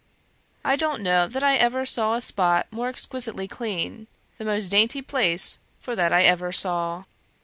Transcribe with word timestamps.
"I 0.65 0.77
don't 0.77 1.03
know 1.03 1.27
that 1.27 1.43
I 1.43 1.57
ever 1.57 1.85
saw 1.85 2.15
a 2.15 2.21
spot 2.21 2.65
more 2.71 2.87
exquisitely 2.87 3.47
clean; 3.47 4.07
the 4.39 4.45
most 4.45 4.69
dainty 4.69 5.03
place 5.03 5.59
for 5.79 5.95
that 5.95 6.11
I 6.11 6.23
ever 6.23 6.51
saw. 6.51 7.03